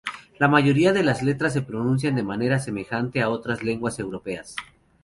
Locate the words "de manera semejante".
2.09-3.21